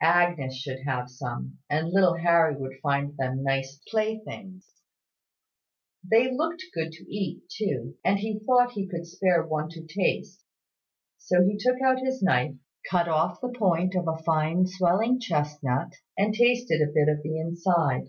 Agnes 0.00 0.56
should 0.56 0.78
have 0.86 1.10
some; 1.10 1.58
and 1.68 1.90
little 1.90 2.14
Harry 2.14 2.56
would 2.56 2.78
find 2.82 3.14
them 3.18 3.42
nice 3.42 3.78
playthings. 3.90 4.80
They 6.02 6.32
looked 6.34 6.62
good 6.74 6.92
to 6.92 7.14
eat 7.14 7.42
too; 7.50 7.96
and 8.02 8.18
he 8.18 8.38
thought 8.38 8.72
he 8.72 8.86
could 8.88 9.06
spare 9.06 9.46
one 9.46 9.68
to 9.68 9.86
taste; 9.86 10.46
so 11.18 11.44
he 11.44 11.58
took 11.58 11.78
out 11.82 11.98
his 12.00 12.22
knife, 12.22 12.54
cut 12.90 13.06
off 13.06 13.42
the 13.42 13.52
point 13.52 13.94
of 13.94 14.08
a 14.08 14.16
fine 14.22 14.66
swelling 14.66 15.20
chestnut, 15.20 15.92
and 16.16 16.32
tasted 16.32 16.80
a 16.80 16.90
bit 16.90 17.10
of 17.10 17.22
the 17.22 17.36
inside. 17.38 18.06